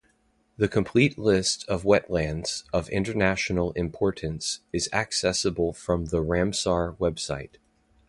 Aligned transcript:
The 0.57 0.67
complete 0.67 1.19
list 1.19 1.63
of 1.69 1.83
Wetlands 1.83 2.63
of 2.73 2.89
International 2.89 3.71
Importance 3.73 4.61
is 4.73 4.89
accessible 4.91 5.73
from 5.73 6.05
the 6.05 6.23
Ramsar 6.23 6.97
website. 6.97 7.57